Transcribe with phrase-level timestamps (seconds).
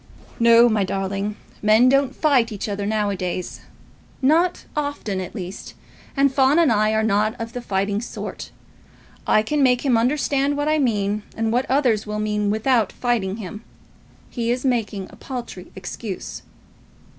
[0.39, 1.35] "No, my darling.
[1.61, 3.59] Men don't fight each other now a days;
[4.19, 5.75] not often, at least,
[6.17, 8.49] and Fawn and I are not of the fighting sort.
[9.27, 13.35] I can make him understand what I mean and what others will mean without fighting
[13.37, 13.63] him.
[14.31, 16.41] He is making a paltry excuse."